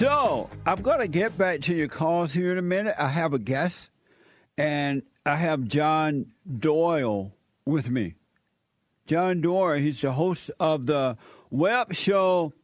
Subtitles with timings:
[0.00, 2.94] So I'm going to get back to your calls here in a minute.
[2.96, 3.90] I have a guest,
[4.56, 7.34] and I have John Doyle
[7.66, 8.14] with me.
[9.06, 11.18] John Doyle, he's the host of the
[11.50, 12.54] web show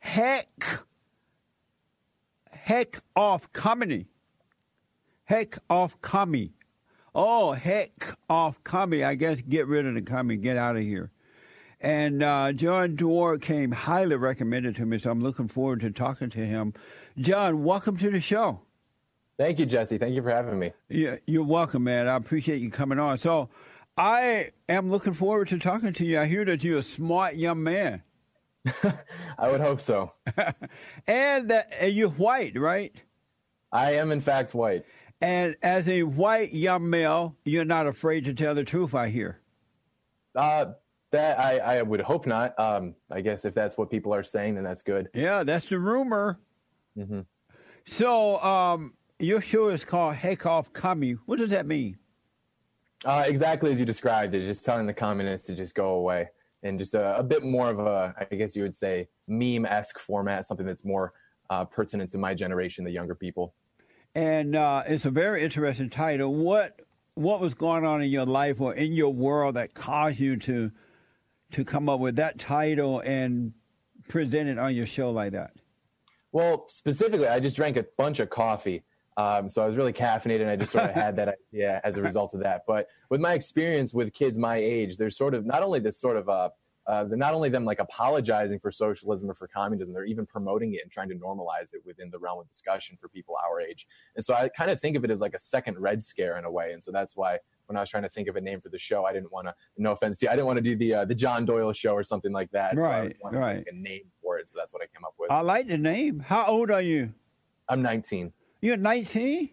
[0.00, 0.48] Heck
[2.50, 4.08] Heck Off Comedy.
[5.26, 6.54] Heck Off Comedy.
[7.14, 9.04] Oh, heck off comedy.
[9.04, 11.12] I guess get rid of the comedy, get out of here.
[11.80, 16.28] And uh, John Doyle came highly recommended to me, so I'm looking forward to talking
[16.30, 16.74] to him.
[17.16, 18.60] John, welcome to the show.
[19.38, 19.96] Thank you, Jesse.
[19.96, 20.72] Thank you for having me.
[20.90, 22.06] Yeah, you're welcome, man.
[22.06, 23.16] I appreciate you coming on.
[23.16, 23.48] So
[23.96, 26.20] I am looking forward to talking to you.
[26.20, 28.02] I hear that you're a smart young man.
[29.38, 30.12] I would hope so.
[31.06, 32.94] and that and you're white, right?
[33.72, 34.84] I am, in fact, white.
[35.22, 39.38] And as a white young male, you're not afraid to tell the truth, I hear.
[40.34, 40.72] Uh,
[41.10, 42.58] that I, I would hope not.
[42.58, 45.08] Um, I guess if that's what people are saying, then that's good.
[45.14, 46.38] Yeah, that's the rumor.
[46.96, 47.20] Mm-hmm.
[47.86, 51.16] So, um, your show is called Heck Off Commie.
[51.26, 51.98] What does that mean?
[53.04, 56.28] Uh, exactly as you described it, just telling the communists to just go away
[56.62, 59.98] and just a, a bit more of a, I guess you would say, meme esque
[59.98, 61.12] format, something that's more
[61.48, 63.54] uh, pertinent to my generation, the younger people
[64.14, 66.34] and uh, it's a very interesting title.
[66.34, 66.80] What
[67.14, 70.70] what was going on in your life or in your world that caused you to
[71.52, 73.52] to come up with that title and
[74.08, 75.52] present it on your show like that?
[76.32, 78.84] Well, specifically, I just drank a bunch of coffee.
[79.16, 81.96] Um, so I was really caffeinated and I just sort of had that idea as
[81.96, 82.62] a result of that.
[82.66, 86.16] But with my experience with kids my age, there's sort of not only this sort
[86.16, 86.50] of uh,
[86.90, 90.74] uh, they're not only them like apologizing for socialism or for communism, they're even promoting
[90.74, 93.86] it and trying to normalize it within the realm of discussion for people our age.
[94.16, 96.44] And so I kind of think of it as like a second Red Scare in
[96.44, 96.72] a way.
[96.72, 98.78] And so that's why when I was trying to think of a name for the
[98.78, 99.54] show, I didn't want to.
[99.78, 101.92] No offense to you, I didn't want to do the uh, the John Doyle show
[101.92, 102.76] or something like that.
[102.76, 103.64] Right, so right.
[103.70, 105.30] a name for it, so that's what I came up with.
[105.30, 106.18] I like the name.
[106.18, 107.14] How old are you?
[107.68, 108.32] I'm 19.
[108.60, 109.50] You're 19.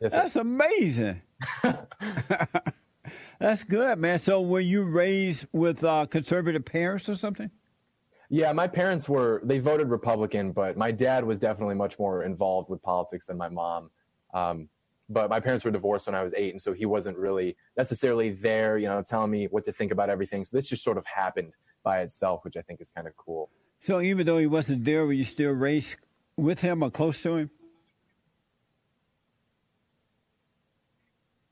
[0.00, 1.20] Yes, That's amazing.
[3.44, 4.20] That's good, man.
[4.20, 7.50] So, were you raised with uh, conservative parents or something?
[8.30, 12.70] Yeah, my parents were, they voted Republican, but my dad was definitely much more involved
[12.70, 13.90] with politics than my mom.
[14.32, 14.70] Um,
[15.10, 18.30] but my parents were divorced when I was eight, and so he wasn't really necessarily
[18.30, 20.46] there, you know, telling me what to think about everything.
[20.46, 23.50] So this just sort of happened by itself, which I think is kind of cool.
[23.84, 25.96] So even though he wasn't there, were you still raised
[26.38, 27.50] with him or close to him?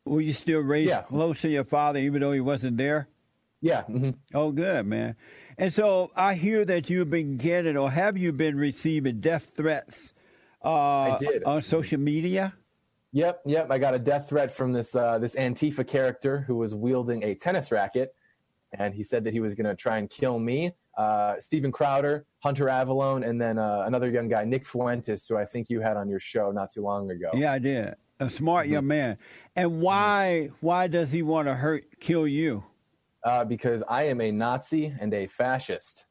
[0.05, 1.03] Were you still raised Yeah.
[1.03, 3.09] close to your father, even though he wasn't there?
[3.61, 3.83] Yeah.
[3.85, 5.15] hmm Oh, good, man.
[5.57, 10.13] And so I hear that you've been getting, or have you been receiving death threats
[10.63, 11.45] uh, did.
[11.45, 12.55] on social media?
[13.13, 13.71] Yep, yep.
[13.71, 17.35] I got a death threat from this uh, this Antifa character who was wielding a
[17.35, 18.15] tennis racket,
[18.73, 22.27] and he said that he was going to try and kill me, uh, Steven Crowder,
[22.41, 25.97] Hunter Avallone, and then uh, another young guy, Nick Fuentes, who I think you had
[25.97, 27.31] on your show not too long ago.
[27.35, 27.95] Yeah, I did.
[28.21, 28.73] A smart Mm-hmm.
[28.75, 29.19] young man.
[29.57, 32.65] And why why does he want to hurt kill you?
[33.25, 36.07] uh, because I am a Nazi and a fascist,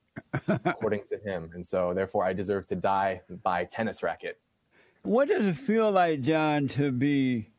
[0.47, 4.39] according to him, and so therefore I deserve to die by tennis racket.
[5.03, 7.49] What does it feel like, John, to be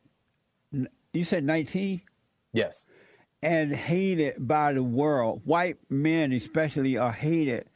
[1.13, 2.01] you said 19
[2.53, 2.85] Yes.
[3.43, 5.41] And hated by the world?
[5.43, 7.67] White men especially are hated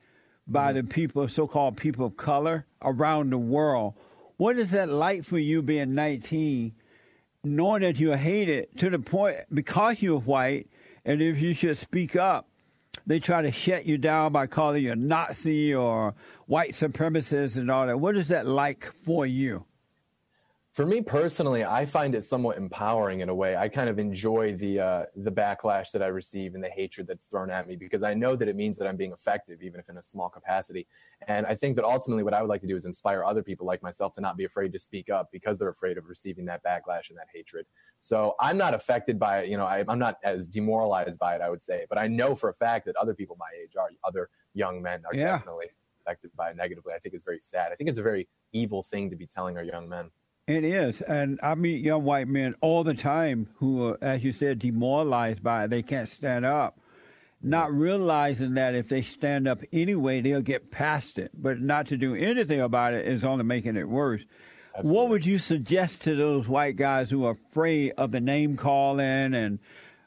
[0.47, 3.94] by the people so-called people of color around the world.
[4.38, 6.73] What is that like for you being 19
[7.44, 10.67] knowing that you're hated to the point because you're white
[11.06, 12.47] and if you should speak up
[13.06, 17.69] they try to shut you down by calling you a Nazi or white supremacist and
[17.69, 18.00] all that.
[18.00, 19.66] What is that like for you?
[20.77, 23.55] For me personally, I find it somewhat empowering in a way.
[23.55, 27.25] I kind of enjoy the uh, the backlash that I receive and the hatred that's
[27.25, 29.89] thrown at me because I know that it means that I'm being effective, even if
[29.89, 30.85] in a small capacity.
[31.27, 33.65] And I think that ultimately, what I would like to do is inspire other people
[33.65, 36.63] like myself to not be afraid to speak up because they're afraid of receiving that
[36.63, 37.65] backlash and that hatred.
[37.99, 39.49] So I'm not affected by it.
[39.49, 41.41] You know, I, I'm not as demoralized by it.
[41.41, 43.89] I would say, but I know for a fact that other people my age are
[44.03, 45.38] other young men are Yeah.
[45.39, 45.71] definitely
[46.05, 46.94] affected by it negatively.
[46.94, 47.71] I think it's very sad.
[47.71, 50.12] I think it's a very evil thing to be telling our young men.
[50.47, 51.01] It is.
[51.01, 55.44] And I meet young white men all the time who are, as you said, demoralized
[55.44, 55.69] by it.
[55.69, 56.79] They can't stand up,
[57.41, 61.31] not realizing that if they stand up anyway, they'll get past it.
[61.33, 64.23] But not to do anything about it is only making it worse.
[64.81, 69.33] What would you suggest to those white guys who are afraid of the name calling
[69.33, 69.59] and,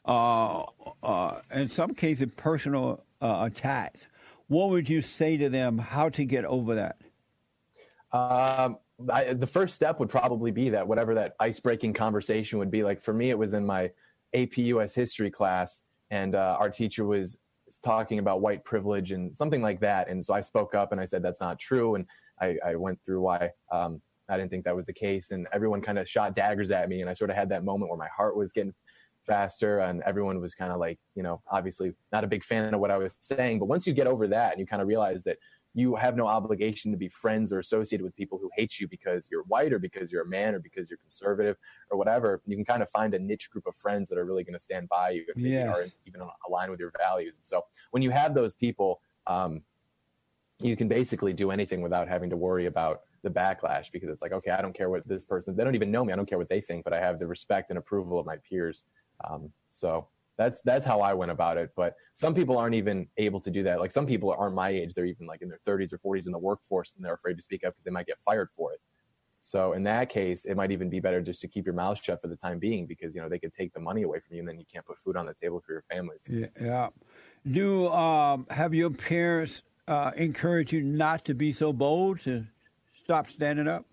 [0.05, 0.63] uh,
[1.03, 4.07] uh, in some cases, personal uh, attacks?
[4.47, 6.97] What would you say to them how to get over that?
[8.11, 8.77] Um,
[9.09, 12.83] I, the first step would probably be that whatever that ice-breaking conversation would be.
[12.83, 13.91] Like for me, it was in my
[14.33, 17.37] AP US history class, and uh, our teacher was
[17.83, 20.09] talking about white privilege and something like that.
[20.09, 21.95] And so I spoke up and I said that's not true.
[21.95, 22.05] And
[22.41, 25.31] I, I went through why um, I didn't think that was the case.
[25.31, 27.01] And everyone kind of shot daggers at me.
[27.01, 28.73] And I sort of had that moment where my heart was getting
[29.25, 32.79] faster and everyone was kind of like, you know, obviously not a big fan of
[32.79, 33.59] what I was saying.
[33.59, 35.37] But once you get over that and you kind of realize that
[35.73, 39.29] you have no obligation to be friends or associated with people who hate you because
[39.31, 41.55] you're white or because you're a man or because you're conservative
[41.89, 42.41] or whatever.
[42.45, 44.59] You can kind of find a niche group of friends that are really going to
[44.59, 45.75] stand by you if yes.
[45.75, 47.35] they are even aligned with your values.
[47.37, 49.61] And so when you have those people, um,
[50.59, 54.33] you can basically do anything without having to worry about the backlash because it's like,
[54.33, 56.11] okay, I don't care what this person, they don't even know me.
[56.11, 58.37] I don't care what they think, but I have the respect and approval of my
[58.47, 58.85] peers.
[59.29, 60.07] Um, so
[60.41, 61.69] that's that's how I went about it.
[61.75, 63.79] But some people aren't even able to do that.
[63.79, 66.31] Like some people aren't my age; they're even like in their 30s or 40s in
[66.31, 68.79] the workforce, and they're afraid to speak up because they might get fired for it.
[69.41, 72.21] So in that case, it might even be better just to keep your mouth shut
[72.21, 74.41] for the time being because you know they could take the money away from you,
[74.41, 76.27] and then you can't put food on the table for your families.
[76.59, 76.89] Yeah.
[77.49, 82.45] Do um, have your parents uh, encourage you not to be so bold to
[83.03, 83.85] stop standing up?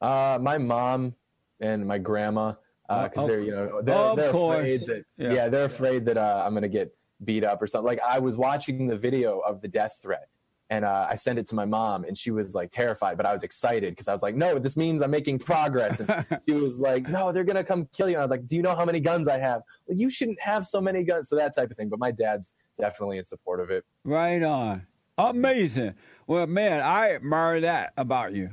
[0.00, 1.14] Uh, my mom
[1.60, 2.54] and my grandma
[2.90, 5.32] because uh, they're you know they're, they're afraid that yeah.
[5.32, 5.48] yeah.
[5.48, 6.94] they're afraid that uh, I'm gonna get
[7.24, 7.86] beat up or something.
[7.86, 10.28] Like I was watching the video of the death threat
[10.70, 13.32] and uh, I sent it to my mom and she was like terrified, but I
[13.32, 15.98] was excited because I was like, no, this means I'm making progress.
[15.98, 18.14] And she was like, no, they're gonna come kill you.
[18.14, 19.62] And I was like, do you know how many guns I have?
[19.86, 21.28] Well, you shouldn't have so many guns.
[21.28, 21.88] So that type of thing.
[21.88, 23.84] But my dad's definitely in support of it.
[24.04, 24.86] Right on.
[25.18, 25.94] Amazing.
[26.26, 28.50] Well, man, I admire that about you.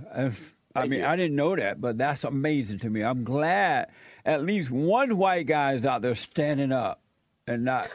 [0.76, 1.06] I mean, you.
[1.06, 3.04] I didn't know that, but that's amazing to me.
[3.04, 3.88] I'm glad
[4.28, 7.02] at least one white guy is out there standing up
[7.48, 7.90] and not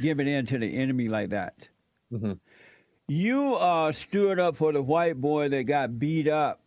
[0.00, 1.70] giving in to the enemy like that.
[2.12, 2.32] Mm-hmm.
[3.08, 6.60] You uh, stood up for the white boy that got beat up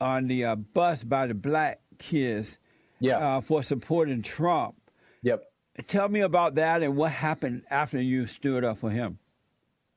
[0.00, 2.56] on the uh, bus by the black kids
[3.00, 3.16] yeah.
[3.16, 4.76] Uh, for supporting Trump.
[5.22, 5.42] Yep.
[5.88, 9.18] Tell me about that and what happened after you stood up for him.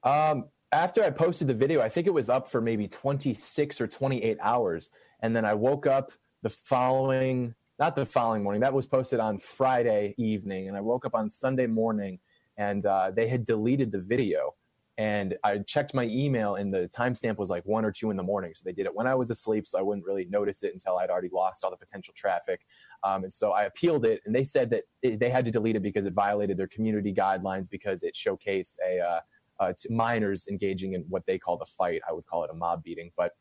[0.03, 3.87] Um, after I posted the video, I think it was up for maybe 26 or
[3.87, 4.89] 28 hours.
[5.19, 6.11] And then I woke up
[6.41, 8.61] the following not the following morning.
[8.61, 12.19] That was posted on Friday evening, and I woke up on Sunday morning,
[12.57, 14.53] and uh, they had deleted the video.
[14.99, 18.21] And I checked my email, and the timestamp was like one or two in the
[18.21, 18.53] morning.
[18.53, 20.99] So they did it when I was asleep, so I wouldn't really notice it until
[20.99, 22.61] I'd already lost all the potential traffic.
[23.03, 25.75] Um, and so I appealed it, and they said that it, they had to delete
[25.75, 29.19] it because it violated their community guidelines because it showcased a uh,
[29.59, 32.01] uh, minors engaging in what they call the fight.
[32.07, 33.31] I would call it a mob beating, but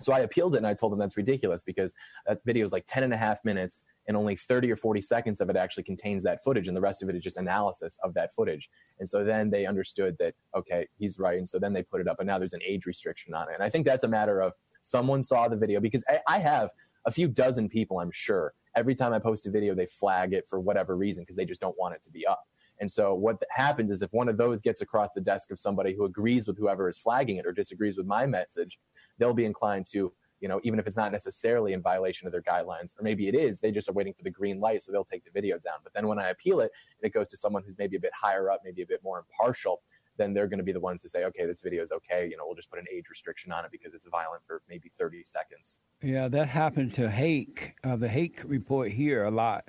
[0.00, 1.94] so I appealed it and I told them that's ridiculous because
[2.26, 5.40] that video is like 10 and a half minutes and only 30 or 40 seconds
[5.40, 8.12] of it actually contains that footage and the rest of it is just analysis of
[8.14, 8.68] that footage.
[9.00, 11.38] And so then they understood that, okay, he's right.
[11.38, 13.54] And so then they put it up and now there's an age restriction on it.
[13.54, 14.52] And I think that's a matter of
[14.82, 16.70] someone saw the video because I, I have
[17.06, 18.52] a few dozen people, I'm sure.
[18.76, 21.60] Every time I post a video, they flag it for whatever reason because they just
[21.60, 22.44] don't want it to be up.
[22.80, 25.94] And so what happens is if one of those gets across the desk of somebody
[25.94, 28.78] who agrees with whoever is flagging it or disagrees with my message,
[29.18, 32.42] they'll be inclined to, you know, even if it's not necessarily in violation of their
[32.42, 35.04] guidelines, or maybe it is, they just are waiting for the green light, so they'll
[35.04, 35.78] take the video down.
[35.82, 36.70] But then when I appeal it,
[37.00, 39.18] and it goes to someone who's maybe a bit higher up, maybe a bit more
[39.18, 39.82] impartial,
[40.18, 42.28] then they're going to be the ones to say, okay, this video is okay.
[42.30, 44.90] You know, we'll just put an age restriction on it because it's violent for maybe
[44.98, 45.80] 30 seconds.
[46.02, 49.68] Yeah, that happened to Hake, uh, the Hake report here a lot.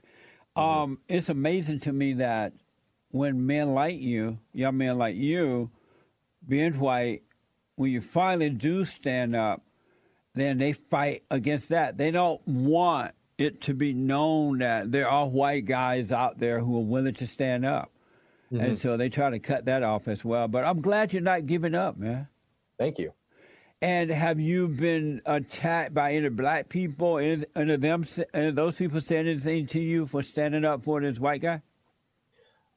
[0.58, 0.62] Mm-hmm.
[0.62, 2.54] Um, it's amazing to me that
[3.12, 5.70] when men like you, young men like you,
[6.48, 7.24] being white,
[7.78, 9.62] when you finally do stand up,
[10.36, 11.98] then they fight against that.
[11.98, 16.78] They don't want it to be known that there are white guys out there who
[16.78, 17.92] are willing to stand up.
[18.52, 18.66] Mm-hmm.
[18.66, 20.48] And so they try to cut that off as well.
[20.48, 22.28] But I'm glad you're not giving up, man.
[22.80, 23.14] Thank you.
[23.80, 27.20] And have you been attacked by any black people?
[27.20, 30.84] Any, any of them, any of those people saying anything to you for standing up
[30.84, 31.62] for this white guy?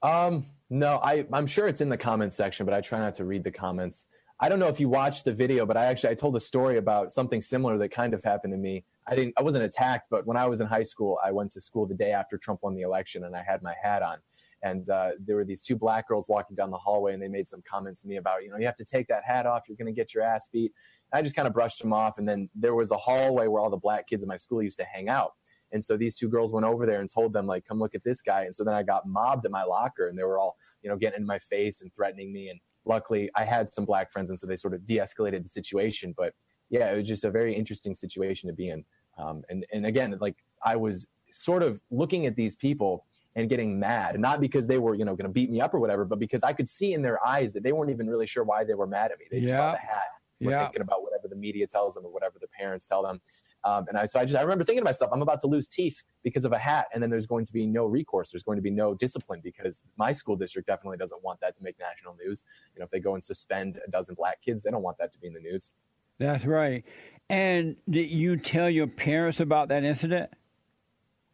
[0.03, 3.25] Um, no, I, I'm sure it's in the comments section, but I try not to
[3.25, 4.09] read the comments.
[4.43, 6.79] I don't know if you watched the video, but I actually I told a story
[6.79, 8.85] about something similar that kind of happened to me.
[9.07, 11.61] I didn't I wasn't attacked, but when I was in high school, I went to
[11.61, 14.17] school the day after Trump won the election, and I had my hat on.
[14.63, 17.49] And uh, there were these two black girls walking down the hallway, and they made
[17.49, 19.77] some comments to me about, you know, you have to take that hat off, you're
[19.77, 20.73] going to get your ass beat.
[21.13, 23.61] And I just kind of brushed them off, and then there was a hallway where
[23.61, 25.33] all the black kids in my school used to hang out.
[25.73, 28.05] And so these two girls went over there and told them, like, come look at
[28.05, 28.43] this guy.
[28.43, 30.97] And so then I got mobbed at my locker, and they were all, you know,
[30.97, 32.49] getting in my face and threatening me.
[32.49, 36.15] And luckily I had some black friends, and so they sort of de-escalated the situation.
[36.17, 36.35] But
[36.69, 38.85] yeah, it was just a very interesting situation to be in.
[39.19, 43.07] Um, and and again, like I was sort of looking at these people
[43.37, 45.81] and getting mad, not because they were you know going to beat me up or
[45.81, 48.45] whatever, but because I could see in their eyes that they weren't even really sure
[48.45, 49.27] why they were mad at me.
[49.31, 49.57] They just yeah.
[49.57, 50.65] saw the hat, were yeah.
[50.65, 53.21] thinking about whatever the media tells them or whatever the parents tell them.
[53.65, 55.69] Um, and I, so I just, I remember thinking to myself, I'm about to lose
[55.69, 56.87] teeth because of a hat.
[56.95, 58.31] And then there's going to be no recourse.
[58.31, 61.63] There's going to be no discipline because my school district definitely doesn't want that to
[61.63, 62.45] make national news.
[62.75, 65.13] You know, if they go and suspend a dozen black kids, they don't want that
[65.13, 65.73] to be in the news.
[66.19, 66.85] That's right.
[67.29, 70.31] And did you tell your parents about that incident?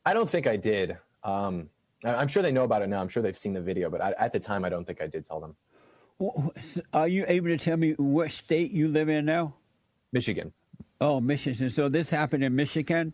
[0.04, 0.96] I don't think I did.
[1.24, 1.70] Um,
[2.04, 3.00] I'm sure they know about it now.
[3.00, 5.06] I'm sure they've seen the video, but I, at the time, I don't think I
[5.06, 5.56] did tell them.
[6.92, 9.54] Are you able to tell me what state you live in now?
[10.12, 10.52] Michigan.
[11.00, 11.70] Oh, Michigan.
[11.70, 13.12] So this happened in Michigan?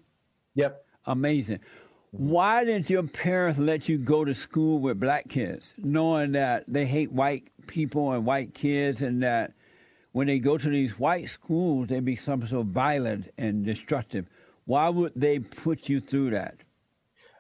[0.54, 0.84] Yep.
[1.06, 1.60] Amazing.
[2.12, 6.84] Why didn't your parents let you go to school with black kids, knowing that they
[6.84, 9.54] hate white people and white kids, and that
[10.12, 14.26] when they go to these white schools, they become so violent and destructive?
[14.66, 16.56] Why would they put you through that?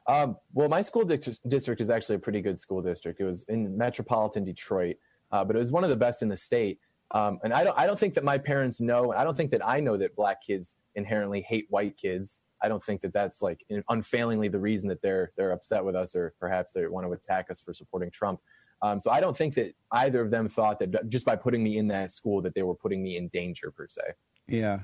[0.08, 3.20] Um, well, my school district is actually a pretty good school district.
[3.20, 4.96] It was in metropolitan Detroit,
[5.30, 6.80] uh, but it was one of the best in the state.
[7.12, 9.50] Um, and I don't, I don't think that my parents know, and I don't think
[9.50, 12.40] that I know that black kids inherently hate white kids.
[12.62, 16.14] I don't think that that's like unfailingly the reason that they're they're upset with us,
[16.14, 18.40] or perhaps they want to attack us for supporting Trump.
[18.80, 21.78] Um, so I don't think that either of them thought that just by putting me
[21.78, 24.02] in that school that they were putting me in danger per se.
[24.48, 24.80] Yeah.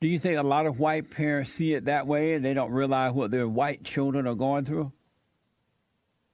[0.00, 2.72] Do you think a lot of white parents see it that way and they don't
[2.72, 4.92] realize what their white children are going through?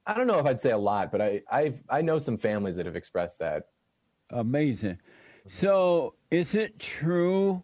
[0.07, 2.77] I don't know if I'd say a lot, but I I've, I know some families
[2.77, 3.63] that have expressed that.
[4.31, 4.97] Amazing.
[5.51, 7.63] So, is it true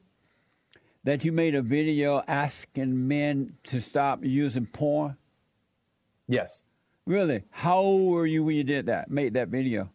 [1.03, 5.17] that you made a video asking men to stop using porn?
[6.27, 6.63] Yes.
[7.05, 7.43] Really?
[7.51, 9.11] How old were you when you did that?
[9.11, 9.89] Made that video?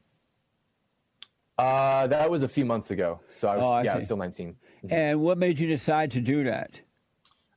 [1.58, 3.20] Uh, that was a few months ago.
[3.28, 4.54] So I was, oh, I yeah, I was still 19.
[4.84, 4.94] Mm-hmm.
[4.94, 6.80] And what made you decide to do that?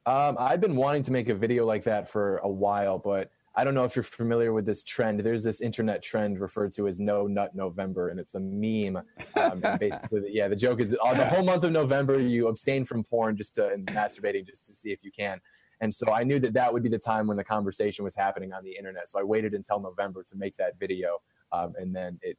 [0.06, 3.64] Um, I've been wanting to make a video like that for a while, but I
[3.64, 5.20] don't know if you're familiar with this trend.
[5.20, 8.98] There's this internet trend referred to as No Nut November, and it's a meme.
[9.36, 12.84] Um, and basically, yeah, the joke is uh, the whole month of November you abstain
[12.84, 15.40] from porn just to, and masturbating just to see if you can.
[15.82, 18.54] And so I knew that that would be the time when the conversation was happening
[18.54, 19.10] on the internet.
[19.10, 21.20] So I waited until November to make that video,
[21.52, 22.38] um, and then it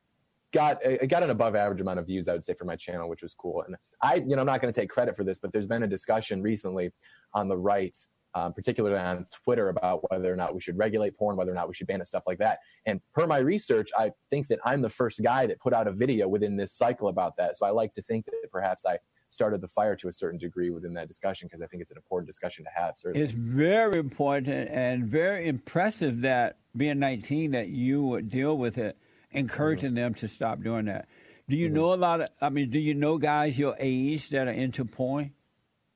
[0.52, 3.09] got it got an above average amount of views, I would say, for my channel,
[3.09, 3.62] which was cool.
[3.66, 5.83] And I, you know, I'm not going to take credit for this, but there's been
[5.83, 6.92] a discussion recently
[7.35, 7.97] on the right
[8.34, 11.68] um, particularly on Twitter, about whether or not we should regulate porn, whether or not
[11.68, 12.58] we should ban it, stuff like that.
[12.86, 15.92] And per my research, I think that I'm the first guy that put out a
[15.92, 17.56] video within this cycle about that.
[17.56, 18.98] So I like to think that perhaps I
[19.34, 21.96] started the fire to a certain degree within that discussion because I think it's an
[21.96, 22.96] important discussion to have.
[22.96, 23.24] Certainly.
[23.24, 28.96] It's very important and very impressive that being 19 that you would deal with it,
[29.32, 29.96] encouraging mm-hmm.
[29.96, 31.08] them to stop doing that.
[31.48, 31.76] Do you mm-hmm.
[31.76, 32.28] know a lot of?
[32.40, 35.32] I mean, do you know guys your age that are into porn?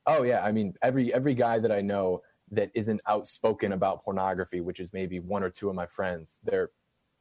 [0.06, 4.60] Oh yeah, I mean every every guy that I know that isn't outspoken about pornography,
[4.60, 6.40] which is maybe one or two of my friends.
[6.44, 6.70] They're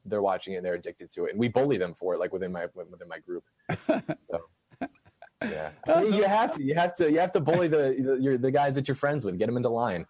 [0.06, 2.32] they're watching it and they're addicted to it, and we bully them for it, like
[2.32, 3.44] within my within my group.
[3.88, 4.42] So,
[5.44, 8.38] yeah, I mean, you have to you have to you have to bully the the,
[8.38, 10.06] the guys that you're friends with, get them into line.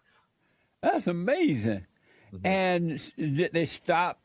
[0.82, 1.86] That's amazing.
[2.32, 2.46] Mm-hmm.
[2.46, 4.20] And did they stop?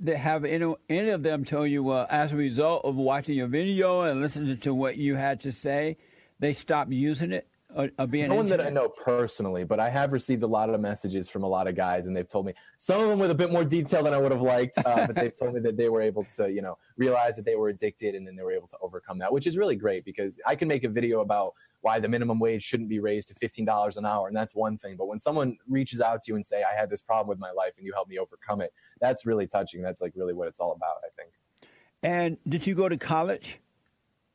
[0.00, 3.46] They have any, any of them tell you, well, as a result of watching your
[3.46, 5.96] video and listening to what you had to say,
[6.40, 7.46] they stopped using it?
[7.74, 11.28] Uh, no one that I know personally, but I have received a lot of messages
[11.28, 13.50] from a lot of guys, and they've told me some of them with a bit
[13.50, 16.00] more detail than I would have liked, uh, but they've told me that they were
[16.00, 18.76] able to, you know, realize that they were addicted, and then they were able to
[18.80, 22.08] overcome that, which is really great because I can make a video about why the
[22.08, 24.96] minimum wage shouldn't be raised to fifteen dollars an hour, and that's one thing.
[24.96, 27.50] But when someone reaches out to you and say, "I had this problem with my
[27.50, 29.82] life, and you helped me overcome it," that's really touching.
[29.82, 31.32] That's like really what it's all about, I think.
[32.02, 33.58] And did you go to college?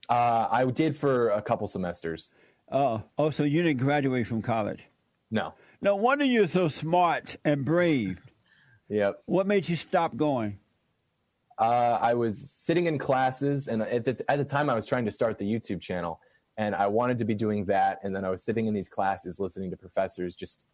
[0.09, 2.33] Uh, I did for a couple semesters.
[2.71, 4.85] Oh, oh, so you didn't graduate from college?
[5.29, 5.53] No.
[5.81, 8.19] No wonder you're so smart and brave.
[8.87, 9.23] Yep.
[9.25, 10.59] What made you stop going?
[11.57, 15.05] Uh, I was sitting in classes, and at the, at the time, I was trying
[15.05, 16.19] to start the YouTube channel,
[16.57, 17.99] and I wanted to be doing that.
[18.03, 20.33] And then I was sitting in these classes, listening to professors.
[20.33, 20.65] Just,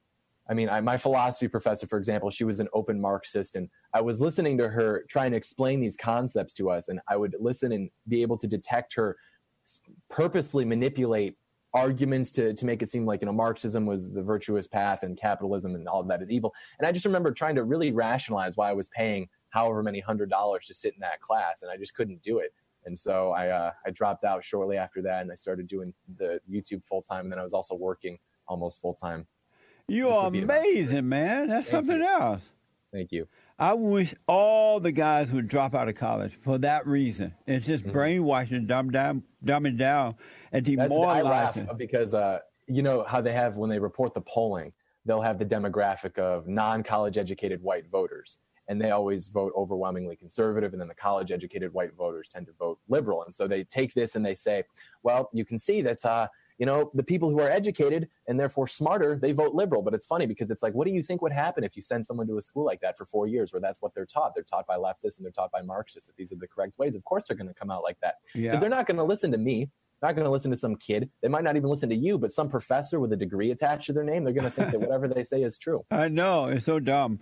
[0.49, 4.01] I mean, I, my philosophy professor, for example, she was an open Marxist, and I
[4.01, 7.71] was listening to her trying to explain these concepts to us, and I would listen
[7.71, 9.17] and be able to detect her
[10.09, 11.37] purposely manipulate
[11.73, 15.17] arguments to, to make it seem like you know Marxism was the virtuous path and
[15.17, 16.53] capitalism and all of that is evil.
[16.79, 20.29] And I just remember trying to really rationalize why I was paying however many hundred
[20.29, 22.53] dollars to sit in that class, and I just couldn't do it.
[22.85, 26.39] And so I uh, I dropped out shortly after that, and I started doing the
[26.49, 29.27] YouTube full time, and then I was also working almost full time.
[29.89, 31.47] You are amazing, man.
[31.47, 32.05] That's Thank something you.
[32.05, 32.41] else.
[32.91, 33.27] Thank you.
[33.59, 37.33] I wish all the guys would drop out of college for that reason.
[37.47, 37.91] It's just mm-hmm.
[37.91, 40.15] brainwashing, dumb down, dumbing down,
[40.51, 41.27] and demoralizing.
[41.27, 44.73] I laugh because uh, you know how they have when they report the polling,
[45.05, 48.37] they'll have the demographic of non-college educated white voters,
[48.67, 52.53] and they always vote overwhelmingly conservative, and then the college educated white voters tend to
[52.59, 54.63] vote liberal, and so they take this and they say,
[55.01, 56.05] well, you can see that.
[56.05, 59.81] Uh, you know, the people who are educated and therefore smarter, they vote liberal.
[59.81, 62.05] But it's funny because it's like, what do you think would happen if you send
[62.05, 64.33] someone to a school like that for four years where that's what they're taught?
[64.33, 66.95] They're taught by leftists and they're taught by Marxists that these are the correct ways.
[66.95, 68.15] Of course, they're going to come out like that.
[68.33, 68.57] Yeah.
[68.57, 69.69] they're not going to listen to me.
[70.01, 71.09] Not going to listen to some kid.
[71.23, 73.93] They might not even listen to you, but some professor with a degree attached to
[73.93, 74.23] their name.
[74.23, 75.85] They're going to think that whatever they say is true.
[75.91, 77.19] I know it's so dumb.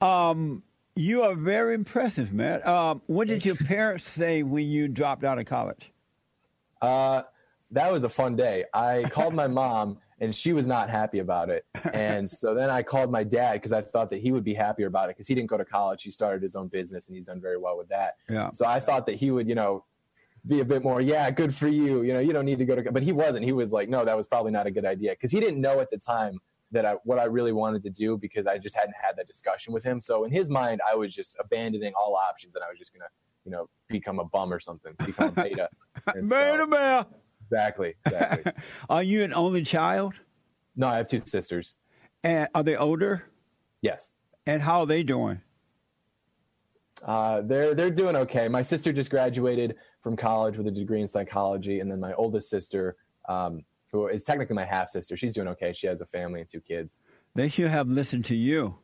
[0.00, 0.64] Um,
[0.96, 2.66] you are very impressive, man.
[2.66, 5.92] Um, what did your parents say when you dropped out of college?
[6.82, 7.22] Uh,
[7.70, 8.64] that was a fun day.
[8.72, 11.64] I called my mom, and she was not happy about it.
[11.92, 14.86] And so then I called my dad because I thought that he would be happier
[14.86, 16.02] about it because he didn't go to college.
[16.02, 18.14] He started his own business, and he's done very well with that.
[18.28, 18.50] Yeah.
[18.52, 19.84] So I thought that he would, you know,
[20.46, 22.02] be a bit more, yeah, good for you.
[22.02, 23.44] You know, you don't need to go to, but he wasn't.
[23.44, 25.80] He was like, no, that was probably not a good idea because he didn't know
[25.80, 26.38] at the time
[26.70, 29.72] that I what I really wanted to do because I just hadn't had that discussion
[29.72, 30.00] with him.
[30.00, 33.08] So in his mind, I was just abandoning all options and I was just gonna,
[33.44, 35.68] you know, become a bum or something, become a beta.
[36.14, 37.06] And so- Beta bear.
[37.50, 38.52] Exactly, exactly.
[38.88, 40.14] Are you an only child?
[40.76, 41.78] No, I have two sisters.
[42.22, 43.24] And are they older?
[43.82, 44.14] Yes.
[44.46, 45.40] And how are they doing?
[47.04, 48.48] Uh, they're they're doing okay.
[48.48, 52.50] My sister just graduated from college with a degree in psychology, and then my oldest
[52.50, 52.96] sister,
[53.28, 53.62] um,
[53.92, 55.72] who is technically my half sister, she's doing okay.
[55.72, 57.00] She has a family and two kids.
[57.34, 58.78] They should have listened to you.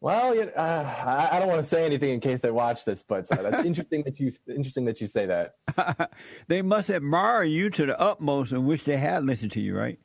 [0.00, 3.30] Well, uh, I, I don't want to say anything in case they watch this, but
[3.32, 6.10] uh, that's interesting that you interesting that you say that.
[6.48, 9.98] they must admire you to the utmost and wish they had listened to you, right?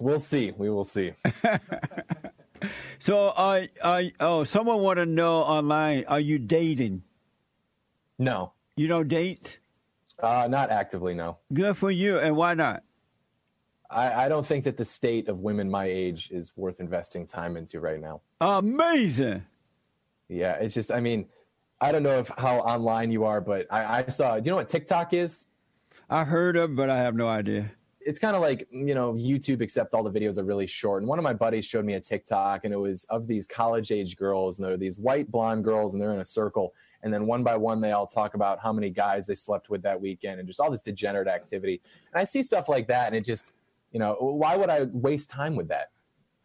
[0.00, 0.52] We'll see.
[0.56, 1.12] We will see.
[2.98, 3.66] So, uh,
[4.20, 7.02] oh, someone want to know online: Are you dating?
[8.18, 9.60] No, You don't date?
[10.22, 11.12] uh, not actively.
[11.12, 12.18] No, Good for you.
[12.18, 12.82] And why not?
[13.90, 17.56] I, I don't think that the state of women my age is worth investing time
[17.56, 18.20] into right now.
[18.40, 19.44] Amazing.
[20.28, 20.90] Yeah, it's just.
[20.90, 21.26] I mean,
[21.80, 24.38] I don't know if how online you are, but I, I saw.
[24.38, 25.46] Do you know what TikTok is?
[26.10, 27.70] I heard of, but I have no idea.
[28.06, 31.02] it's kind of like you know YouTube, except all the videos are really short.
[31.02, 33.90] And one of my buddies showed me a TikTok, and it was of these college
[33.90, 36.72] age girls, and they're these white blonde girls, and they're in a circle.
[37.02, 39.82] And then one by one, they all talk about how many guys they slept with
[39.82, 41.82] that weekend, and just all this degenerate activity.
[42.12, 43.52] And I see stuff like that, and it just,
[43.96, 45.86] you know, why would I waste time with that?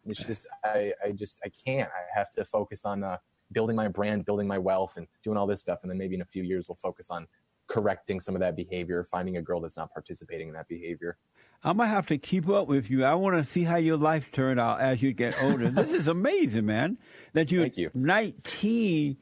[0.06, 1.90] It's just, I, I just, I can't.
[1.90, 3.18] I have to focus on uh,
[3.52, 5.80] building my brand, building my wealth, and doing all this stuff.
[5.82, 7.26] And then maybe in a few years, we'll focus on
[7.68, 11.18] correcting some of that behavior, finding a girl that's not participating in that behavior.
[11.62, 13.04] I'm gonna have to keep up with you.
[13.04, 15.68] I want to see how your life turned out as you get older.
[15.70, 16.96] this is amazing, man.
[17.34, 17.90] That you're you.
[17.92, 19.18] 19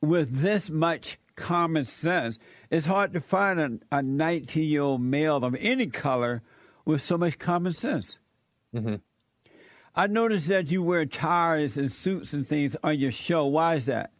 [0.00, 2.38] with this much common sense.
[2.70, 6.42] It's hard to find a, a 19 year old male of any color
[6.88, 8.18] with so much common sense.
[8.74, 8.96] Mm-hmm.
[9.94, 13.44] I noticed that you wear ties and suits and things on your show.
[13.44, 14.10] Why is that?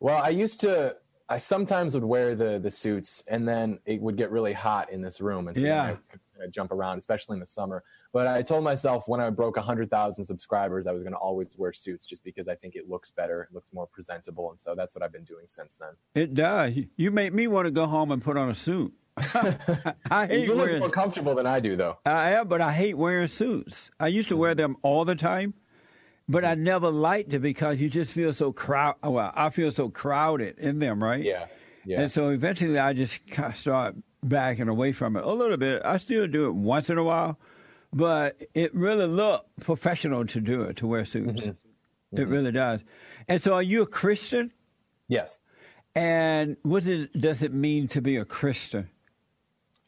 [0.00, 0.96] Well, I used to.
[1.30, 5.02] I sometimes would wear the the suits, and then it would get really hot in
[5.02, 5.84] this room, and so Yeah.
[5.84, 7.84] I could kind of jump around, especially in the summer.
[8.12, 11.48] But I told myself when I broke hundred thousand subscribers, I was going to always
[11.58, 14.74] wear suits, just because I think it looks better, it looks more presentable, and so
[14.74, 15.90] that's what I've been doing since then.
[16.14, 16.76] It does.
[16.96, 18.94] You make me want to go home and put on a suit.
[20.10, 20.80] I hate You look wearing.
[20.80, 21.98] more comfortable than I do, though.
[22.06, 23.90] I am, but I hate wearing suits.
[23.98, 25.54] I used to wear them all the time,
[26.28, 28.96] but I never liked it because you just feel so crowd.
[29.02, 31.22] Well, I feel so crowded in them, right?
[31.22, 31.46] Yeah,
[31.84, 32.02] yeah.
[32.02, 33.20] And so eventually, I just
[33.54, 35.82] start backing away from it a little bit.
[35.84, 37.38] I still do it once in a while,
[37.92, 41.42] but it really looked professional to do it to wear suits.
[41.42, 42.20] Mm-hmm.
[42.20, 42.80] It really does.
[43.28, 44.52] And so, are you a Christian?
[45.08, 45.38] yes.
[45.94, 48.88] And what is, does it mean to be a Christian?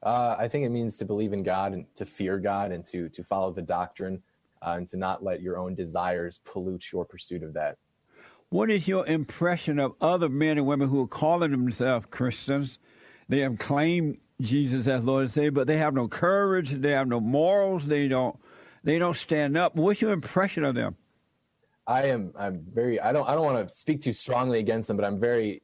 [0.03, 3.09] Uh, I think it means to believe in God and to fear God and to
[3.11, 4.23] to follow the doctrine
[4.63, 7.77] uh, and to not let your own desires pollute your pursuit of that.
[8.49, 12.79] What is your impression of other men and women who are calling themselves Christians?
[13.29, 16.71] They have claimed Jesus as Lord and Savior, but they have no courage.
[16.71, 17.87] They have no morals.
[17.87, 18.37] They don't.
[18.83, 19.77] They don't stand up.
[19.77, 20.97] What's your impression of them?
[21.87, 24.97] I am I'm very I don't I don't want to speak too strongly against them,
[24.97, 25.63] but I'm very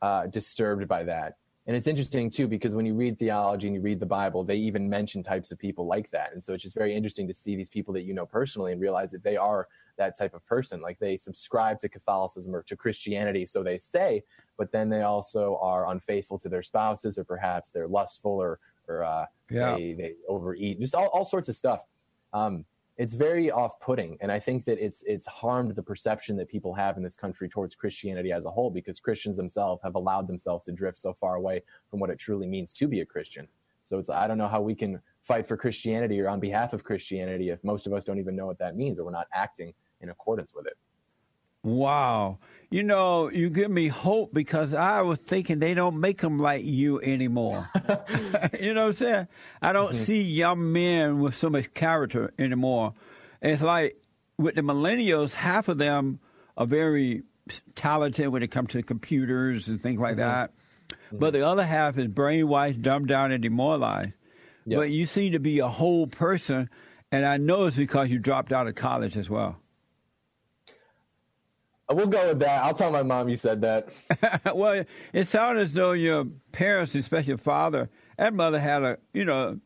[0.00, 1.34] uh, disturbed by that.
[1.68, 4.56] And it's interesting too because when you read theology and you read the Bible, they
[4.56, 6.32] even mention types of people like that.
[6.32, 8.80] And so it's just very interesting to see these people that you know personally and
[8.80, 10.80] realize that they are that type of person.
[10.80, 14.24] Like they subscribe to Catholicism or to Christianity, so they say,
[14.56, 19.04] but then they also are unfaithful to their spouses or perhaps they're lustful or or
[19.04, 19.76] uh, Yeah.
[19.76, 21.84] they they overeat, just all, all sorts of stuff.
[22.32, 22.64] Um,
[22.98, 26.96] it's very off-putting and i think that it's it's harmed the perception that people have
[26.96, 30.72] in this country towards christianity as a whole because christians themselves have allowed themselves to
[30.72, 33.46] drift so far away from what it truly means to be a christian
[33.84, 36.84] so it's i don't know how we can fight for christianity or on behalf of
[36.84, 39.72] christianity if most of us don't even know what that means or we're not acting
[40.00, 40.76] in accordance with it
[41.64, 42.38] Wow.
[42.70, 46.64] You know, you give me hope because I was thinking they don't make them like
[46.64, 47.70] you anymore.
[48.60, 49.28] you know what I'm saying?
[49.62, 50.04] I don't mm-hmm.
[50.04, 52.92] see young men with so much character anymore.
[53.40, 53.96] It's like
[54.36, 56.20] with the millennials, half of them
[56.56, 57.22] are very
[57.74, 60.20] talented when it comes to computers and things like mm-hmm.
[60.20, 60.52] that.
[60.88, 61.18] Mm-hmm.
[61.18, 64.12] But the other half is brainwashed, dumbed down, and demoralized.
[64.66, 64.78] Yep.
[64.78, 66.68] But you seem to be a whole person,
[67.10, 69.56] and I know it's because you dropped out of college as well.
[71.90, 72.64] We'll go with that.
[72.64, 73.88] I'll tell my mom you said that.
[74.54, 79.24] well, it sounded as though your parents, especially your father and mother, had a you
[79.24, 79.60] know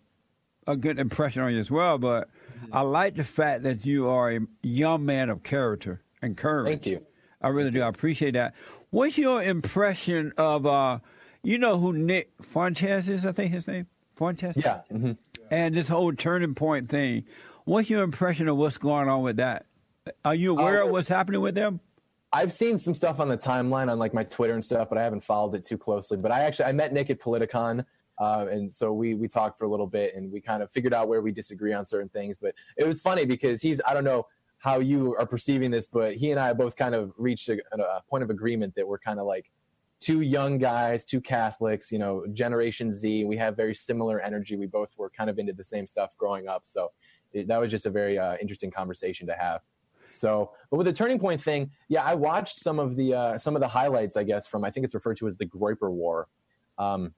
[0.66, 1.98] a good impression on you as well.
[1.98, 2.76] But mm-hmm.
[2.76, 6.70] I like the fact that you are a young man of character and courage.
[6.70, 7.06] Thank you.
[7.40, 7.82] I really do.
[7.82, 8.54] I appreciate that.
[8.90, 11.00] What's your impression of uh,
[11.42, 13.26] you know who Nick Fuentes is?
[13.26, 14.56] I think his name Fuentes.
[14.56, 14.82] Yeah.
[14.92, 15.12] Mm-hmm.
[15.50, 17.24] And this whole turning point thing.
[17.64, 19.66] What's your impression of what's going on with that?
[20.24, 21.80] Are you aware uh, of what's happening with them?
[22.32, 25.02] I've seen some stuff on the timeline on like my Twitter and stuff, but I
[25.02, 26.16] haven't followed it too closely.
[26.16, 27.84] But I actually I met Nick at Politicon,
[28.18, 30.94] uh, and so we we talked for a little bit and we kind of figured
[30.94, 32.38] out where we disagree on certain things.
[32.40, 34.26] But it was funny because he's I don't know
[34.58, 38.02] how you are perceiving this, but he and I both kind of reached a, a
[38.08, 39.50] point of agreement that we're kind of like
[40.00, 43.24] two young guys, two Catholics, you know, Generation Z.
[43.24, 44.56] We have very similar energy.
[44.56, 46.92] We both were kind of into the same stuff growing up, so
[47.34, 49.60] it, that was just a very uh, interesting conversation to have.
[50.12, 53.56] So, but with the turning point thing, yeah, I watched some of the uh, some
[53.56, 56.28] of the highlights, I guess, from I think it's referred to as the Groyper War,
[56.78, 57.14] um,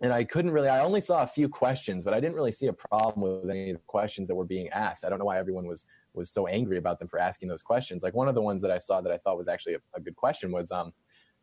[0.00, 0.68] and I couldn't really.
[0.68, 3.70] I only saw a few questions, but I didn't really see a problem with any
[3.70, 5.04] of the questions that were being asked.
[5.04, 8.02] I don't know why everyone was was so angry about them for asking those questions.
[8.02, 10.00] Like one of the ones that I saw that I thought was actually a, a
[10.00, 10.92] good question was, um,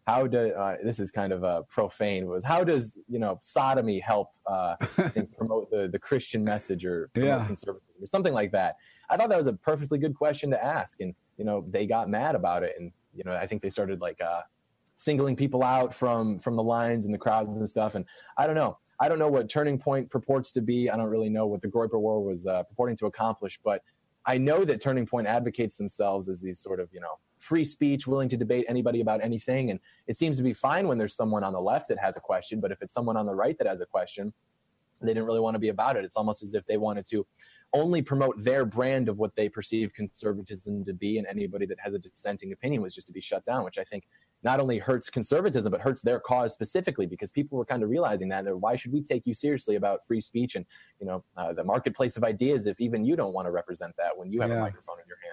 [0.05, 3.99] how do uh, this is kind of uh, profane was how does you know sodomy
[3.99, 7.43] help uh, I think promote the, the Christian message or yeah.
[7.45, 8.75] conservatism or something like that.
[9.09, 12.09] I thought that was a perfectly good question to ask, and you know they got
[12.09, 14.41] mad about it, and you know I think they started like uh,
[14.95, 18.05] singling people out from from the lines and the crowds and stuff, and
[18.37, 18.77] I don't know.
[18.99, 20.89] I don't know what Turning Point purports to be.
[20.89, 23.81] I don't really know what the Groyper War was uh, purporting to accomplish, but
[24.25, 28.07] I know that Turning Point advocates themselves as these sort of you know free speech,
[28.07, 29.69] willing to debate anybody about anything.
[29.69, 32.19] And it seems to be fine when there's someone on the left that has a
[32.19, 34.33] question, but if it's someone on the right that has a question,
[35.01, 36.05] they didn't really want to be about it.
[36.05, 37.25] It's almost as if they wanted to
[37.73, 41.93] only promote their brand of what they perceive conservatism to be, and anybody that has
[41.93, 44.05] a dissenting opinion was just to be shut down, which I think
[44.43, 48.29] not only hurts conservatism but hurts their cause specifically because people were kind of realizing
[48.29, 48.45] that.
[48.57, 50.65] Why should we take you seriously about free speech and
[50.99, 54.17] you know uh, the marketplace of ideas if even you don't want to represent that
[54.17, 54.57] when you have yeah.
[54.57, 55.24] a microphone in your hand?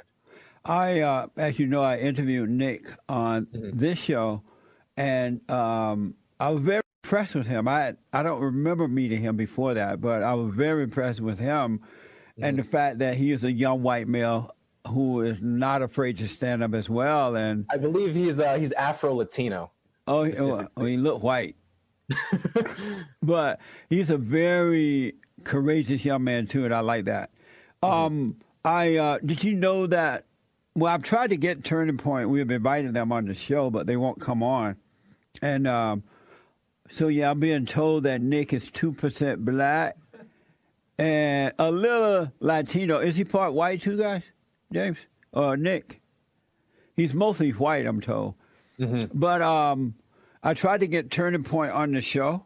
[0.65, 3.79] I, uh, as you know, I interviewed Nick on mm-hmm.
[3.79, 4.43] this show,
[4.97, 7.67] and um, I was very impressed with him.
[7.67, 11.79] I I don't remember meeting him before that, but I was very impressed with him,
[11.79, 12.45] mm-hmm.
[12.45, 14.55] and the fact that he is a young white male
[14.89, 17.37] who is not afraid to stand up as well.
[17.37, 19.73] And I believe he's uh, he's Afro Latino.
[20.07, 21.57] Oh, well, oh, he look white,
[23.23, 27.31] but he's a very courageous young man too, and I like that.
[27.83, 27.95] Mm-hmm.
[27.95, 30.27] Um, I uh, did you know that
[30.75, 32.31] well, I've tried to get Turning Point.
[32.31, 34.77] We've invited them on the show, but they won't come on.
[35.43, 36.03] And um,
[36.91, 39.97] so, yeah, I'm being told that Nick is 2% black
[40.99, 43.01] and a little Latino.
[43.01, 44.23] Is he part white, too, guys?
[44.73, 44.99] James?
[45.33, 46.01] Or Nick?
[46.97, 48.35] He's mostly white, I'm told.
[48.79, 49.19] Mm-hmm.
[49.19, 49.95] But um,
[50.43, 52.45] I tried to get Turning Point on the show,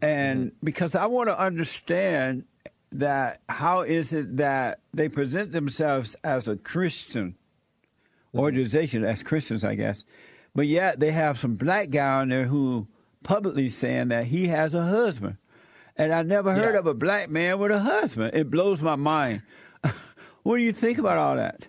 [0.00, 0.56] and mm-hmm.
[0.64, 2.44] because I want to understand
[2.92, 7.36] that how is it that they present themselves as a Christian
[8.34, 10.04] organization as Christians, I guess.
[10.54, 12.88] But yet they have some black guy on there who
[13.22, 15.36] publicly saying that he has a husband.
[15.96, 16.80] And I never heard yeah.
[16.80, 18.32] of a black man with a husband.
[18.34, 19.42] It blows my mind.
[20.42, 21.66] what do you think about all that?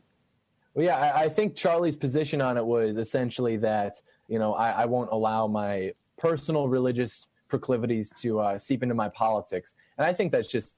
[0.73, 3.95] Well, yeah, I, I, think Charlie's position on it was essentially that,
[4.27, 9.09] you know, I, I won't allow my personal religious proclivities to uh, seep into my
[9.09, 9.75] politics.
[9.97, 10.77] And I think that's just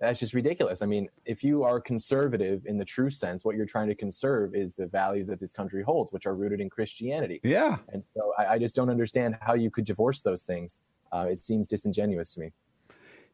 [0.00, 0.80] that's just ridiculous.
[0.80, 4.54] I mean, if you are conservative in the true sense, what you're trying to conserve
[4.54, 7.40] is the values that this country holds, which are rooted in Christianity.
[7.42, 7.76] Yeah.
[7.92, 10.80] And so I, I just don't understand how you could divorce those things.
[11.12, 12.52] Uh, it seems disingenuous to me.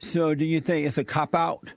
[0.01, 1.73] So, do you think it's a cop out?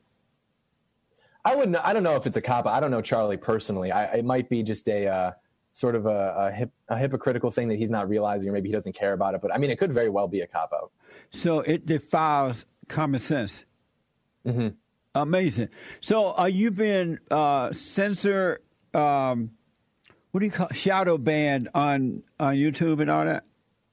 [1.45, 1.77] I wouldn't.
[1.77, 2.65] I don't know if it's a cop.
[2.65, 2.73] out.
[2.73, 3.91] I don't know Charlie personally.
[3.91, 5.31] I, it might be just a uh,
[5.73, 8.73] sort of a, a, hip, a, hypocritical thing that he's not realizing, or maybe he
[8.73, 9.41] doesn't care about it.
[9.41, 10.91] But I mean, it could very well be a cop out.
[11.31, 13.63] So it defiles common sense.
[14.45, 14.69] Mm-hmm.
[15.15, 15.69] Amazing.
[16.01, 18.61] So, are you being uh, censor?
[18.93, 19.51] Um,
[20.31, 23.43] what do you call shadow banned on on YouTube and all that?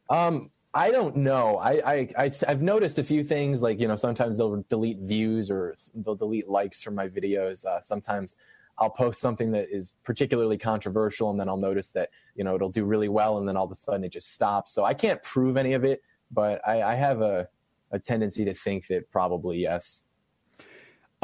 [0.08, 1.56] Um, I don't know.
[1.56, 5.50] I, I, I have noticed a few things like you know sometimes they'll delete views
[5.50, 7.64] or they'll delete likes from my videos.
[7.64, 8.36] Uh, sometimes
[8.78, 12.68] I'll post something that is particularly controversial, and then I'll notice that you know it'll
[12.68, 14.72] do really well, and then all of a sudden it just stops.
[14.72, 17.48] So I can't prove any of it, but I, I have a
[17.90, 20.02] a tendency to think that probably yes.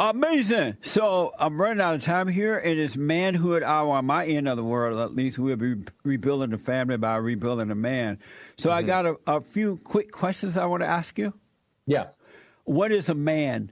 [0.02, 0.78] Amazing.
[0.82, 2.58] So I'm running out of time here.
[2.58, 4.98] It is manhood hour on my end of the world.
[4.98, 8.18] At least we'll be rebuilding the family by rebuilding the man.
[8.58, 8.78] So mm-hmm.
[8.78, 11.34] I got a, a few quick questions I want to ask you.
[11.86, 12.08] Yeah.
[12.64, 13.70] What is a man?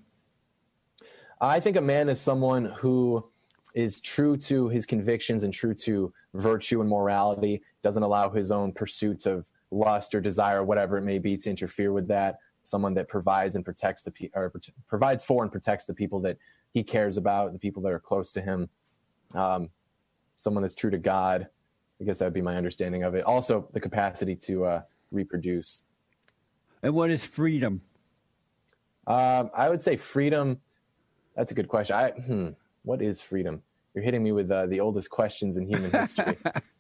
[1.40, 3.28] I think a man is someone who
[3.74, 8.70] is true to his convictions and true to virtue and morality, doesn't allow his own
[8.70, 12.38] pursuits of lust or desire, whatever it may be, to interfere with that
[12.70, 14.52] someone that provides and protects the or
[14.88, 16.38] provides for and protects the people that
[16.72, 18.68] he cares about, the people that are close to him.
[19.34, 19.70] Um,
[20.36, 21.48] someone that's true to God.
[22.00, 23.24] I guess that would be my understanding of it.
[23.24, 25.82] Also, the capacity to uh, reproduce.
[26.82, 27.82] And what is freedom?
[29.06, 30.60] Um, I would say freedom.
[31.36, 31.96] That's a good question.
[31.96, 32.48] I, hmm,
[32.84, 33.62] what is freedom?
[33.94, 36.38] You're hitting me with uh, the oldest questions in human history.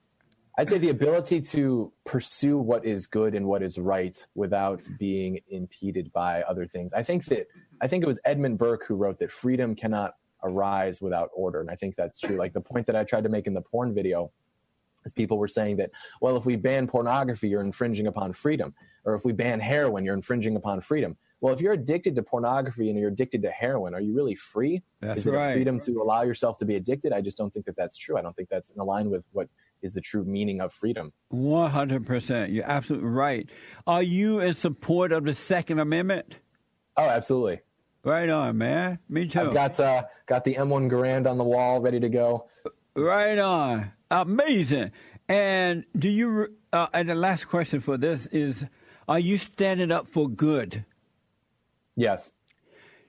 [0.60, 5.40] I'd say the ability to pursue what is good and what is right without being
[5.48, 6.92] impeded by other things.
[6.92, 7.46] I think that
[7.80, 11.70] I think it was Edmund Burke who wrote that freedom cannot arise without order, and
[11.70, 12.36] I think that's true.
[12.36, 14.32] Like the point that I tried to make in the porn video
[15.06, 18.74] is people were saying that well, if we ban pornography, you're infringing upon freedom,
[19.06, 21.16] or if we ban heroin, you're infringing upon freedom.
[21.40, 24.82] Well, if you're addicted to pornography and you're addicted to heroin, are you really free?
[25.00, 25.52] That's is it right.
[25.52, 27.14] a freedom to allow yourself to be addicted?
[27.14, 28.18] I just don't think that that's true.
[28.18, 29.48] I don't think that's in line with what
[29.82, 31.12] is the true meaning of freedom.
[31.32, 32.52] 100%.
[32.52, 33.48] You're absolutely right.
[33.86, 36.36] Are you in support of the Second Amendment?
[36.96, 37.60] Oh, absolutely.
[38.02, 38.98] Right on, man.
[39.08, 39.40] Me too.
[39.40, 42.46] I've got uh, got the M1 Garand on the wall, ready to go.
[42.96, 43.92] Right on.
[44.10, 44.92] Amazing.
[45.28, 46.56] And do you?
[46.72, 48.64] Uh, and the last question for this is:
[49.06, 50.86] Are you standing up for good?
[51.94, 52.32] Yes.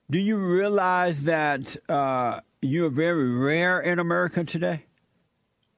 [0.09, 4.85] Do you realize that uh, you're very rare in America today?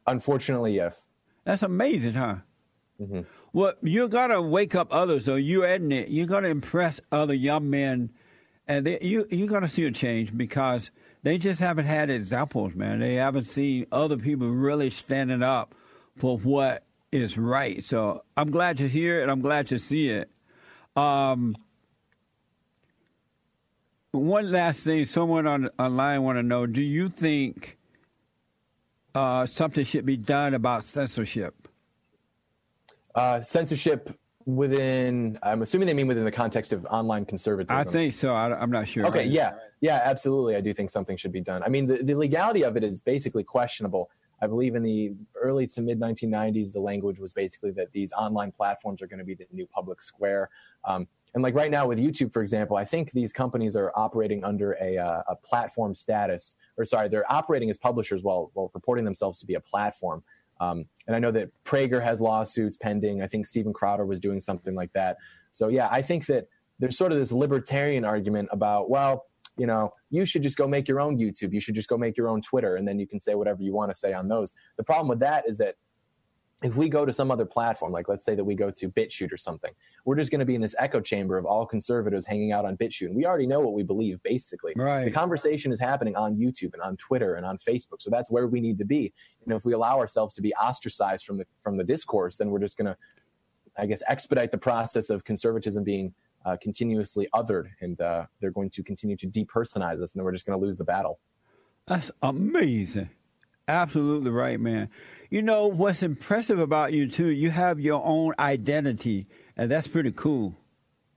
[0.08, 1.08] Unfortunately, yes.
[1.46, 2.38] That's amazing, huh?
[3.02, 3.22] Mm-hmm.
[3.52, 5.36] Well, you got to wake up others, though.
[5.36, 8.12] You admit you got to impress other young men,
[8.68, 10.92] and they, you you got to see a change because
[11.24, 13.00] they just haven't had examples, man.
[13.00, 15.76] They haven't seen other people really standing up
[16.18, 17.84] for what is right.
[17.84, 19.30] So I'm glad to hear it.
[19.30, 20.30] I'm glad to see it.
[20.96, 21.56] Um,
[24.12, 27.78] one last thing, someone on online want to know: Do you think
[29.16, 31.68] uh, something should be done about censorship?
[33.16, 37.78] Uh, censorship within, I'm assuming they mean within the context of online conservatism.
[37.78, 38.34] I think so.
[38.34, 39.06] I, am not sure.
[39.06, 39.30] Okay, right?
[39.30, 40.56] yeah, yeah, absolutely.
[40.56, 41.64] I do think something should be done.
[41.64, 44.10] I mean, the, the legality of it is basically questionable.
[44.42, 48.52] I believe in the early to mid 1990s, the language was basically that these online
[48.52, 50.50] platforms are going to be the new public square.
[50.84, 54.44] Um, and like right now with YouTube, for example, I think these companies are operating
[54.44, 59.06] under a, uh, a platform status, or sorry, they're operating as publishers while, while purporting
[59.06, 60.24] themselves to be a platform.
[60.60, 63.22] Um, and I know that Prager has lawsuits pending.
[63.22, 65.18] I think Steven Crowder was doing something like that.
[65.52, 66.48] So yeah, I think that
[66.80, 69.26] there's sort of this libertarian argument about, well,
[69.58, 71.54] you know, you should just go make your own YouTube.
[71.54, 73.74] You should just go make your own Twitter, and then you can say whatever you
[73.74, 74.54] want to say on those.
[74.78, 75.76] The problem with that is that
[76.64, 79.34] if we go to some other platform, like let's say that we go to BitChute
[79.34, 79.72] or something,
[80.06, 82.78] we're just going to be in this echo chamber of all conservatives hanging out on
[82.78, 83.08] BitChute.
[83.08, 84.74] And we already know what we believe, basically.
[84.78, 85.04] Right.
[85.04, 88.02] The conversation is happening on YouTube and on Twitter and on Facebook.
[88.02, 89.14] So that's where we need to be.
[89.42, 92.50] You know, if we allow ourselves to be ostracized from the from the discourse, then
[92.50, 92.98] we're just going to,
[93.78, 96.14] I guess, expedite the process of conservatism being
[96.46, 100.32] uh, continuously othered, and uh, they're going to continue to depersonalize us, and then we're
[100.32, 101.20] just going to lose the battle.
[101.88, 103.10] That's amazing.
[103.68, 104.90] Absolutely right, man.
[105.34, 109.26] You know, what's impressive about you, too, you have your own identity,
[109.58, 110.56] and that's pretty cool.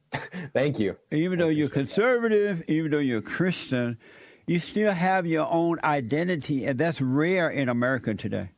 [0.55, 0.97] Thank you.
[1.11, 3.99] Even though you're conservative, even though you're Christian,
[4.47, 8.53] you still have your own identity, and that's rare in America today.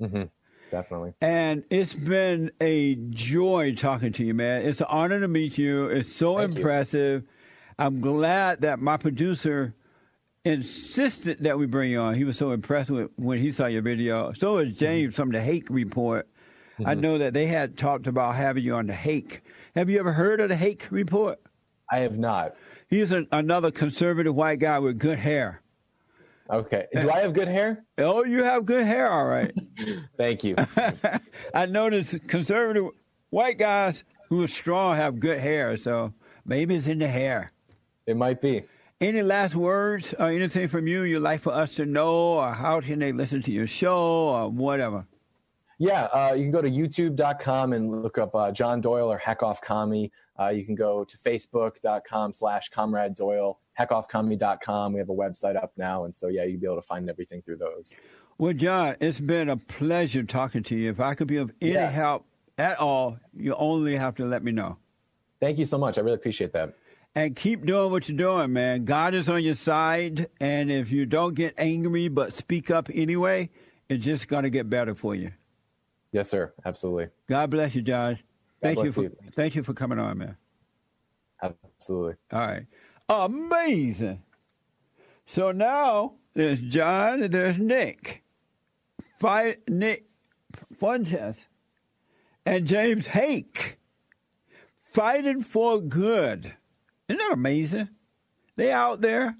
[0.00, 0.22] Mm-hmm.
[0.70, 1.12] Definitely.
[1.20, 4.62] And it's been a joy talking to you, man.
[4.62, 5.84] It's an honor to meet you.
[5.84, 7.24] It's so Thank impressive.
[7.24, 7.28] You.
[7.78, 9.74] I'm glad that my producer
[10.44, 12.14] insisted that we bring you on.
[12.14, 14.32] He was so impressed with when he saw your video.
[14.32, 15.22] So was James mm-hmm.
[15.22, 16.28] from the Hake Report.
[16.74, 16.86] Mm-hmm.
[16.88, 19.42] I know that they had talked about having you on the Hake.
[19.74, 21.40] Have you ever heard of the Hake Report?
[21.90, 22.56] I have not.
[22.88, 25.62] He's an, another conservative white guy with good hair.
[26.50, 26.86] Okay.
[26.92, 27.84] Do I have good hair?
[27.96, 29.52] Oh, you have good hair, all right.
[30.18, 30.56] Thank you.
[31.54, 32.90] I noticed conservative
[33.30, 36.12] white guys who are strong have good hair, so
[36.44, 37.52] maybe it's in the hair.
[38.06, 38.64] It might be.
[39.04, 42.80] Any last words or anything from you you'd like for us to know, or how
[42.80, 45.06] can they listen to your show, or whatever?
[45.76, 49.42] Yeah, uh, you can go to youtube.com and look up uh, John Doyle or Heck
[49.42, 50.10] Off Commie.
[50.40, 54.94] Uh, you can go to facebook.com slash Comrade Doyle, heckoffcommie.com.
[54.94, 56.06] We have a website up now.
[56.06, 57.94] And so, yeah, you'll be able to find everything through those.
[58.38, 60.88] Well, John, it's been a pleasure talking to you.
[60.88, 61.90] If I could be of any Yeah.
[61.90, 62.24] help
[62.56, 64.78] at all, you only have to let me know.
[65.40, 65.98] Thank you so much.
[65.98, 66.72] I really appreciate that.
[67.16, 68.84] And keep doing what you're doing, man.
[68.84, 70.28] God is on your side.
[70.40, 73.50] And if you don't get angry but speak up anyway,
[73.88, 75.30] it's just going to get better for you.
[76.10, 76.52] Yes, sir.
[76.64, 77.08] Absolutely.
[77.28, 78.18] God bless you, John.
[78.62, 79.16] Thank you for you.
[79.34, 80.36] thank you for coming on, man.
[81.42, 82.14] Absolutely.
[82.32, 82.66] All right.
[83.08, 84.22] Amazing.
[85.26, 88.22] So now there's John and there's Nick.
[89.18, 90.06] Fight Nick
[90.76, 91.46] Fuentes
[92.44, 93.78] and James Hake
[94.82, 96.54] fighting for good.
[97.08, 97.88] Isn't that amazing?
[98.56, 99.36] They out there.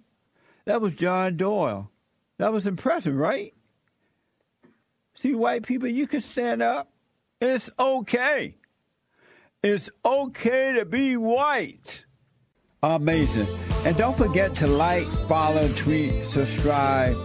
[0.66, 1.90] That was John Doyle.
[2.38, 3.54] That was impressive, right?
[5.14, 6.90] See, white people, you can stand up.
[7.40, 8.56] It's okay.
[9.62, 12.04] It's okay to be white.
[12.82, 13.46] Amazing.
[13.86, 17.16] And don't forget to like, follow, tweet, subscribe,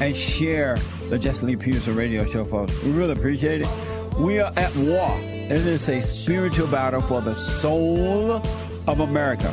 [0.00, 0.76] and share
[1.08, 2.80] the Jesse Lee Peterson radio show, folks.
[2.82, 4.18] We really appreciate it.
[4.18, 5.16] We are at war.
[5.20, 8.42] It is a spiritual battle for the soul
[8.86, 9.52] of America.